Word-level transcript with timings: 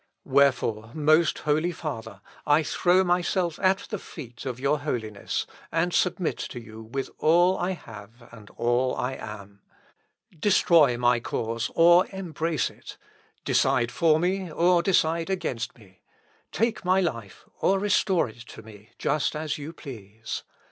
"Wherefore, 0.25 0.89
most 0.95 1.37
Holy 1.37 1.71
Father, 1.71 2.21
I 2.47 2.63
throw 2.63 3.03
myself 3.03 3.59
at 3.59 3.81
the 3.91 3.99
feet 3.99 4.47
of 4.47 4.59
your 4.59 4.79
Holiness, 4.79 5.45
and 5.71 5.93
submit 5.93 6.39
to 6.39 6.59
you 6.59 6.81
with 6.81 7.11
all 7.19 7.55
I 7.59 7.73
have, 7.73 8.27
and 8.31 8.49
all 8.57 8.95
I 8.95 9.13
am. 9.13 9.61
Destroy 10.39 10.97
my 10.97 11.19
cause, 11.19 11.69
or 11.75 12.07
embrace 12.09 12.71
it; 12.71 12.97
decide 13.45 13.91
for 13.91 14.17
me, 14.19 14.51
or 14.51 14.81
decide 14.81 15.29
against 15.29 15.77
me; 15.77 16.01
take 16.51 16.83
my 16.83 16.99
life, 16.99 17.45
or 17.59 17.77
restore 17.77 18.27
it 18.27 18.39
to 18.47 18.63
me, 18.63 18.89
just 18.97 19.35
as 19.35 19.59
you 19.59 19.71
please. 19.71 20.41